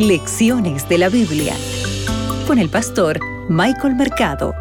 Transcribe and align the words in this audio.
Lecciones 0.00 0.88
de 0.88 0.96
la 0.96 1.10
Biblia 1.10 1.54
con 2.46 2.58
el 2.58 2.70
pastor 2.70 3.20
Michael 3.50 3.96
Mercado. 3.96 4.54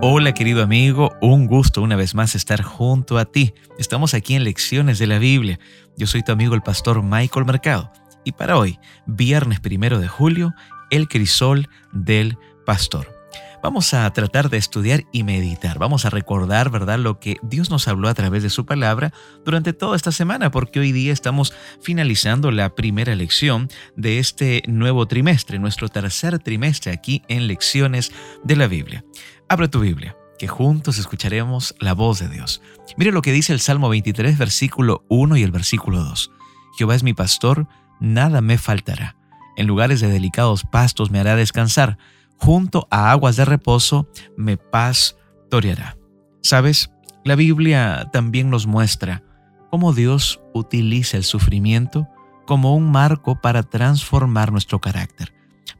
Hola 0.00 0.34
querido 0.34 0.64
amigo, 0.64 1.12
un 1.20 1.46
gusto 1.46 1.82
una 1.82 1.94
vez 1.94 2.16
más 2.16 2.34
estar 2.34 2.60
junto 2.60 3.18
a 3.18 3.26
ti. 3.26 3.54
Estamos 3.78 4.12
aquí 4.12 4.34
en 4.34 4.42
Lecciones 4.42 4.98
de 4.98 5.06
la 5.06 5.20
Biblia. 5.20 5.60
Yo 5.96 6.08
soy 6.08 6.24
tu 6.24 6.32
amigo 6.32 6.56
el 6.56 6.62
pastor 6.62 7.04
Michael 7.04 7.46
Mercado 7.46 7.92
y 8.24 8.32
para 8.32 8.58
hoy, 8.58 8.80
viernes 9.06 9.60
primero 9.60 10.00
de 10.00 10.08
julio, 10.08 10.52
el 10.90 11.06
crisol 11.06 11.68
del 11.92 12.38
pastor. 12.66 13.21
Vamos 13.62 13.94
a 13.94 14.12
tratar 14.12 14.50
de 14.50 14.56
estudiar 14.56 15.04
y 15.12 15.22
meditar. 15.22 15.78
Vamos 15.78 16.04
a 16.04 16.10
recordar, 16.10 16.68
¿verdad?, 16.68 16.98
lo 16.98 17.20
que 17.20 17.36
Dios 17.42 17.70
nos 17.70 17.86
habló 17.86 18.08
a 18.08 18.14
través 18.14 18.42
de 18.42 18.50
su 18.50 18.66
palabra 18.66 19.12
durante 19.44 19.72
toda 19.72 19.94
esta 19.94 20.10
semana, 20.10 20.50
porque 20.50 20.80
hoy 20.80 20.90
día 20.90 21.12
estamos 21.12 21.54
finalizando 21.80 22.50
la 22.50 22.74
primera 22.74 23.14
lección 23.14 23.68
de 23.94 24.18
este 24.18 24.64
nuevo 24.66 25.06
trimestre, 25.06 25.60
nuestro 25.60 25.88
tercer 25.88 26.40
trimestre 26.40 26.90
aquí 26.90 27.22
en 27.28 27.46
Lecciones 27.46 28.10
de 28.42 28.56
la 28.56 28.66
Biblia. 28.66 29.04
Abre 29.48 29.68
tu 29.68 29.78
Biblia, 29.78 30.16
que 30.40 30.48
juntos 30.48 30.98
escucharemos 30.98 31.76
la 31.78 31.92
voz 31.92 32.18
de 32.18 32.28
Dios. 32.28 32.62
Mire 32.96 33.12
lo 33.12 33.22
que 33.22 33.30
dice 33.30 33.52
el 33.52 33.60
Salmo 33.60 33.88
23, 33.88 34.38
versículo 34.38 35.04
1 35.08 35.36
y 35.36 35.44
el 35.44 35.52
versículo 35.52 36.02
2. 36.02 36.32
Jehová 36.78 36.96
es 36.96 37.04
mi 37.04 37.14
pastor, 37.14 37.68
nada 38.00 38.40
me 38.40 38.58
faltará. 38.58 39.14
En 39.56 39.68
lugares 39.68 40.00
de 40.00 40.08
delicados 40.08 40.64
pastos 40.64 41.12
me 41.12 41.20
hará 41.20 41.36
descansar 41.36 41.96
junto 42.42 42.88
a 42.90 43.12
aguas 43.12 43.36
de 43.36 43.44
reposo 43.44 44.08
me 44.36 44.56
pastoreará. 44.56 45.96
¿Sabes? 46.42 46.90
La 47.24 47.36
Biblia 47.36 48.08
también 48.12 48.50
nos 48.50 48.66
muestra 48.66 49.22
cómo 49.70 49.92
Dios 49.92 50.40
utiliza 50.52 51.16
el 51.16 51.22
sufrimiento 51.22 52.08
como 52.44 52.74
un 52.74 52.90
marco 52.90 53.40
para 53.40 53.62
transformar 53.62 54.50
nuestro 54.50 54.80
carácter, 54.80 55.32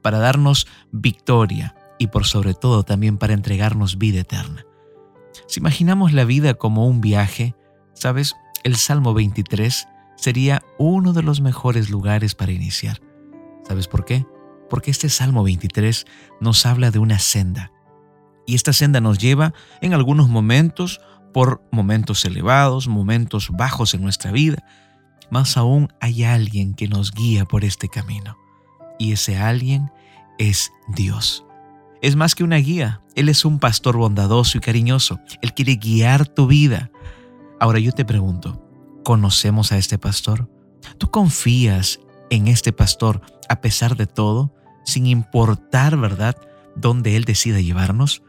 para 0.03 0.21
darnos 0.21 0.69
victoria 0.93 1.75
y 1.99 2.07
por 2.07 2.27
sobre 2.27 2.55
todo 2.55 2.85
también 2.85 3.19
para 3.19 3.35
entregarnos 3.35 3.99
vida 3.99 4.21
eterna. 4.21 4.65
Si 5.49 5.59
imaginamos 5.59 6.13
la 6.13 6.25
vida 6.25 6.55
como 6.55 6.87
un 6.87 7.01
viaje, 7.01 7.57
¿sabes? 7.93 8.37
El 8.63 8.77
Salmo 8.77 9.15
23 9.15 9.89
sería 10.15 10.63
uno 10.79 11.13
de 11.13 11.25
los 11.25 11.41
mejores 11.41 11.91
lugares 11.91 12.37
para 12.37 12.53
iniciar. 12.53 13.01
¿Sabes 13.67 13.89
por 13.89 14.05
qué? 14.05 14.25
Porque 14.73 14.91
este 14.91 15.11
Salmo 15.11 15.45
23 15.45 16.07
nos 16.41 16.65
habla 16.65 16.91
de 16.91 16.99
una 16.99 17.19
senda. 17.19 17.71
Y 18.47 18.55
esta 18.55 18.73
senda 18.73 19.03
nos 19.03 19.19
lleva 19.19 19.53
en 19.83 19.93
algunos 19.93 20.31
momentos 20.31 21.03
por 21.35 21.63
momentos 21.71 22.25
elevados, 22.25 22.89
momentos 22.89 23.51
bajos 23.51 23.93
en 23.93 24.01
nuestra 24.01 24.33
vida. 24.33 24.65
Más 25.31 25.59
aún 25.59 25.93
hay 26.01 26.25
alguien 26.25 26.73
que 26.73 26.89
nos 26.89 27.13
guía 27.13 27.45
por 27.45 27.67
este 27.67 27.91
camino. 27.91 28.39
Y 28.99 29.13
ese 29.13 29.37
alguien 29.37 29.91
es 30.39 30.73
Dios. 30.89 31.45
Es 32.01 32.17
más 32.17 32.35
que 32.35 32.43
una 32.43 32.57
guía, 32.57 33.03
Él 33.15 33.29
es 33.29 33.45
un 33.45 33.59
pastor 33.59 33.99
bondadoso 33.99 34.57
y 34.57 34.63
cariñoso. 34.63 35.21
Él 35.43 35.53
quiere 35.53 35.77
guiar 35.77 36.27
tu 36.27 36.47
vida. 36.47 36.91
Ahora 37.61 37.79
yo 37.79 37.93
te 37.93 38.07
pregunto, 38.07 38.67
¿conocemos 39.05 39.71
a 39.71 39.77
este 39.77 39.99
pastor? 39.99 40.51
¿Tú 40.97 41.11
confías 41.11 42.01
en 42.31 42.49
este 42.49 42.73
pastor 42.73 43.21
a 43.51 43.61
pesar 43.61 43.97
de 43.99 44.07
todo? 44.07 44.55
Sin 44.85 45.07
importar, 45.07 45.97
¿verdad?, 45.97 46.37
dónde 46.75 47.17
Él 47.17 47.25
decida 47.25 47.61
llevarnos? 47.61 48.23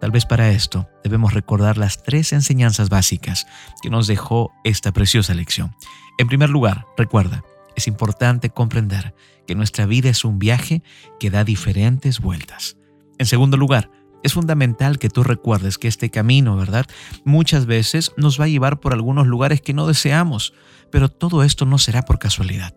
Tal 0.00 0.10
vez 0.10 0.26
para 0.26 0.50
esto 0.50 0.88
debemos 1.04 1.32
recordar 1.32 1.78
las 1.78 2.02
tres 2.02 2.32
enseñanzas 2.32 2.88
básicas 2.88 3.46
que 3.82 3.90
nos 3.90 4.06
dejó 4.06 4.50
esta 4.64 4.92
preciosa 4.92 5.34
lección. 5.34 5.76
En 6.18 6.26
primer 6.26 6.50
lugar, 6.50 6.86
recuerda, 6.96 7.44
es 7.76 7.86
importante 7.86 8.50
comprender 8.50 9.14
que 9.46 9.54
nuestra 9.54 9.86
vida 9.86 10.10
es 10.10 10.24
un 10.24 10.38
viaje 10.38 10.82
que 11.20 11.30
da 11.30 11.44
diferentes 11.44 12.20
vueltas. 12.20 12.76
En 13.18 13.26
segundo 13.26 13.56
lugar, 13.56 13.90
es 14.22 14.34
fundamental 14.34 14.98
que 14.98 15.08
tú 15.08 15.22
recuerdes 15.22 15.78
que 15.78 15.88
este 15.88 16.10
camino, 16.10 16.56
¿verdad? 16.56 16.86
Muchas 17.24 17.66
veces 17.66 18.12
nos 18.16 18.40
va 18.40 18.44
a 18.44 18.48
llevar 18.48 18.80
por 18.80 18.92
algunos 18.92 19.26
lugares 19.26 19.60
que 19.60 19.74
no 19.74 19.86
deseamos, 19.86 20.52
pero 20.90 21.08
todo 21.08 21.42
esto 21.42 21.64
no 21.64 21.78
será 21.78 22.02
por 22.02 22.18
casualidad. 22.18 22.74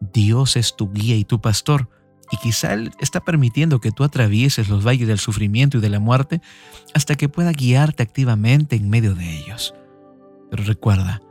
Dios 0.00 0.56
es 0.56 0.76
tu 0.76 0.92
guía 0.92 1.16
y 1.16 1.24
tu 1.24 1.40
pastor 1.40 1.88
y 2.30 2.36
quizá 2.38 2.72
Él 2.72 2.92
está 2.98 3.20
permitiendo 3.20 3.80
que 3.80 3.92
tú 3.92 4.04
atravieses 4.04 4.68
los 4.68 4.86
valles 4.86 5.08
del 5.08 5.18
sufrimiento 5.18 5.78
y 5.78 5.80
de 5.80 5.90
la 5.90 6.00
muerte 6.00 6.40
hasta 6.94 7.14
que 7.14 7.28
pueda 7.28 7.52
guiarte 7.52 8.02
activamente 8.02 8.76
en 8.76 8.88
medio 8.88 9.14
de 9.14 9.38
ellos. 9.38 9.74
Pero 10.50 10.64
recuerda, 10.64 11.22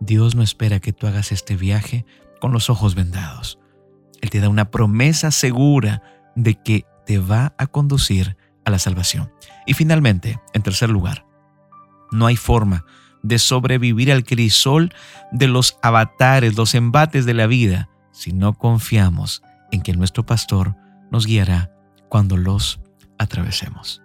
Dios 0.00 0.34
no 0.34 0.42
espera 0.42 0.80
que 0.80 0.92
tú 0.92 1.06
hagas 1.06 1.32
este 1.32 1.56
viaje 1.56 2.04
con 2.40 2.52
los 2.52 2.70
ojos 2.70 2.94
vendados. 2.94 3.58
Él 4.20 4.30
te 4.30 4.40
da 4.40 4.48
una 4.48 4.70
promesa 4.70 5.30
segura 5.30 6.02
de 6.36 6.54
que 6.54 6.84
te 7.06 7.18
va 7.18 7.54
a 7.58 7.66
conducir 7.66 8.36
a 8.64 8.70
la 8.70 8.78
salvación. 8.78 9.32
Y 9.66 9.74
finalmente, 9.74 10.40
en 10.52 10.62
tercer 10.62 10.88
lugar, 10.88 11.26
no 12.10 12.26
hay 12.26 12.36
forma 12.36 12.84
de 13.22 13.38
sobrevivir 13.38 14.12
al 14.12 14.24
crisol 14.24 14.92
de 15.32 15.48
los 15.48 15.78
avatares, 15.82 16.56
los 16.56 16.74
embates 16.74 17.26
de 17.26 17.34
la 17.34 17.46
vida, 17.46 17.88
si 18.12 18.32
no 18.32 18.54
confiamos 18.54 19.42
en 19.74 19.82
que 19.82 19.92
nuestro 19.92 20.24
pastor 20.24 20.76
nos 21.10 21.26
guiará 21.26 21.70
cuando 22.08 22.36
los 22.36 22.80
atravesemos. 23.18 24.02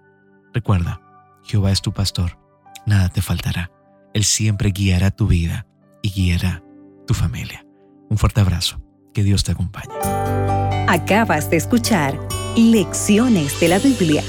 Recuerda, 0.52 1.00
Jehová 1.44 1.72
es 1.72 1.82
tu 1.82 1.94
pastor, 1.94 2.40
nada 2.86 3.10
te 3.10 3.22
faltará. 3.22 3.72
Él 4.14 4.24
siempre 4.24 4.72
guiará 4.72 5.12
tu 5.12 5.28
vida 5.28 5.68
y 6.02 6.10
guiará 6.10 6.64
tu 7.06 7.14
familia. 7.14 7.66
Un 8.10 8.18
fuerte 8.18 8.42
abrazo, 8.42 8.82
que 9.14 9.24
Dios 9.24 9.44
te 9.44 9.52
acompañe. 9.52 9.94
Acabas 10.88 11.52
de 11.52 11.58
escuchar 11.58 12.20
Lecciones 12.58 13.60
de 13.60 13.68
la 13.68 13.78
Biblia 13.78 14.24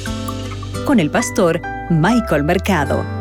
con 0.85 1.01
el 1.01 1.11
pastor 1.11 1.63
Michael 1.89 2.45
Mercado. 2.45 3.20